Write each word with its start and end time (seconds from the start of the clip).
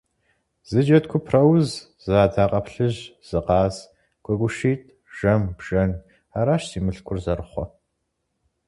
Зы 0.69 0.79
джэд 0.85 1.05
купрауз, 1.11 1.67
сы 2.03 2.11
адакъэплъыжь, 2.25 3.01
зы 3.27 3.39
къаз, 3.45 3.75
гуэгушитӏ, 4.23 4.93
жэм, 5.15 5.41
бжэн, 5.57 5.91
аращ 6.39 6.63
си 6.69 6.79
мылъкур 6.85 7.17
зэрыхъур. 7.23 7.69